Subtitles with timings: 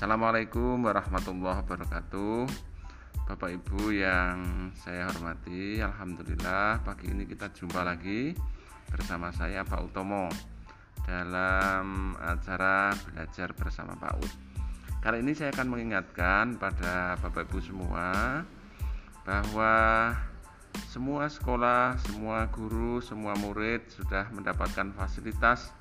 [0.00, 2.48] Assalamualaikum warahmatullahi wabarakatuh.
[3.28, 8.32] Bapak Ibu yang saya hormati Alhamdulillah pagi ini kita jumpa lagi
[8.88, 10.32] bersama saya Pak Utomo
[11.04, 14.32] dalam acara belajar bersama Pak Ud
[15.04, 18.40] Kali ini saya akan mengingatkan pada Bapak Ibu semua
[19.28, 19.76] bahwa
[20.88, 25.76] semua sekolah, semua guru, semua murid sudah mendapatkan fasilitas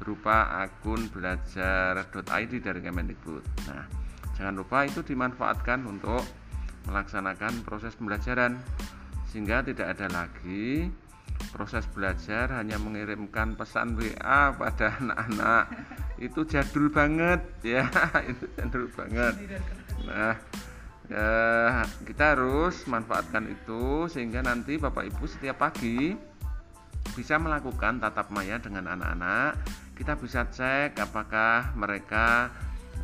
[0.00, 3.44] berupa akun belajar.id dari Kemendikbud.
[3.68, 3.84] Nah,
[4.34, 6.24] jangan lupa itu dimanfaatkan untuk
[6.88, 8.56] melaksanakan proses pembelajaran
[9.28, 10.88] sehingga tidak ada lagi
[11.52, 15.64] proses belajar hanya mengirimkan pesan WA pada anak-anak.
[16.26, 17.88] Itu jadul banget ya.
[18.30, 19.34] Itu jadul banget.
[20.04, 20.36] Nah
[21.10, 26.14] eh, kita harus manfaatkan itu sehingga nanti Bapak Ibu setiap pagi
[27.10, 29.58] bisa melakukan tatap maya dengan anak-anak
[30.00, 32.48] kita bisa cek apakah mereka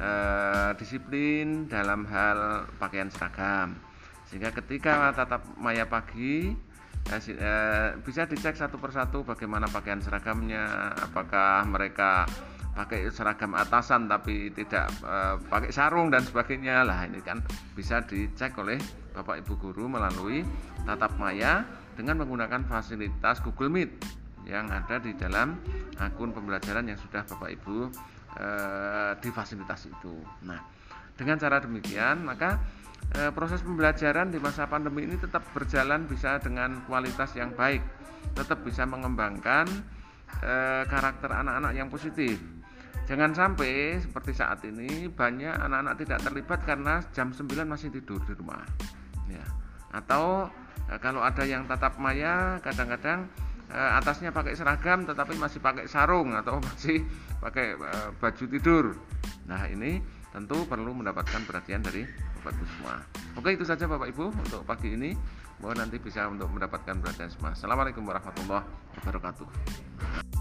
[0.01, 3.77] eh, disiplin dalam hal pakaian seragam.
[4.25, 6.57] Sehingga ketika tatap maya pagi
[7.13, 12.25] eh, eh, bisa dicek satu persatu bagaimana pakaian seragamnya apakah mereka
[12.73, 16.81] pakai seragam atasan tapi tidak eh, pakai sarung dan sebagainya.
[16.81, 17.45] Lah ini kan
[17.77, 18.81] bisa dicek oleh
[19.13, 20.41] Bapak Ibu guru melalui
[20.89, 21.61] tatap maya
[21.93, 24.16] dengan menggunakan fasilitas Google Meet
[24.47, 25.59] yang ada di dalam
[25.99, 27.91] akun pembelajaran yang sudah Bapak Ibu
[28.39, 28.49] e,
[29.19, 30.15] di fasilitas itu.
[30.47, 30.63] Nah,
[31.19, 32.63] dengan cara demikian maka
[33.11, 37.83] e, proses pembelajaran di masa pandemi ini tetap berjalan bisa dengan kualitas yang baik,
[38.39, 39.67] tetap bisa mengembangkan
[40.41, 40.55] e,
[40.87, 42.39] karakter anak-anak yang positif.
[43.07, 48.35] Jangan sampai seperti saat ini banyak anak-anak tidak terlibat karena jam 9 masih tidur di
[48.35, 48.67] rumah.
[49.31, 49.47] Ya.
[49.95, 50.51] Atau
[50.99, 53.31] kalau ada yang tatap maya kadang-kadang
[53.75, 57.03] atasnya pakai seragam tetapi masih pakai sarung atau masih
[57.43, 58.85] pakai eh, baju tidur.
[59.47, 60.03] Nah, ini
[60.35, 62.05] tentu perlu mendapatkan perhatian dari
[62.43, 62.95] Bapak Ibu semua.
[63.39, 65.17] Oke, itu saja Bapak Ibu untuk pagi ini.
[65.57, 67.57] Mohon nanti bisa untuk mendapatkan perhatian semua.
[67.57, 68.67] Assalamualaikum warahmatullahi
[69.01, 70.36] wabarakatuh.